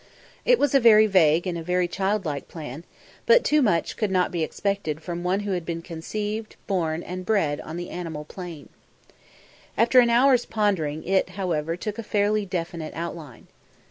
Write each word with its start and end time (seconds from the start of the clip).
It 0.45 0.57
was 0.57 0.73
a 0.73 0.79
very 0.79 1.05
vague 1.05 1.45
and 1.45 1.59
a 1.59 1.63
very 1.63 1.87
childlike 1.87 2.47
plan, 2.47 2.85
but 3.27 3.43
too 3.43 3.61
much 3.61 3.95
could 3.97 4.09
not 4.09 4.31
be 4.31 4.41
expected 4.41 4.99
from 5.03 5.23
one 5.23 5.41
who 5.41 5.51
had 5.51 5.63
been 5.63 5.83
conceived, 5.83 6.55
born 6.65 7.03
and 7.03 7.23
bred 7.23 7.61
on 7.61 7.77
the 7.77 7.91
animal 7.91 8.25
plane. 8.25 8.69
After 9.77 9.99
an 9.99 10.09
hour's 10.09 10.45
pondering 10.47 11.03
it, 11.03 11.29
however, 11.37 11.77
took 11.77 11.99
a 11.99 12.03
fairly 12.03 12.47
definite 12.47 12.95
outline. 12.95 13.45